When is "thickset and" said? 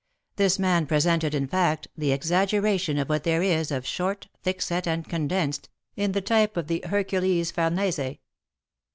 4.43-5.07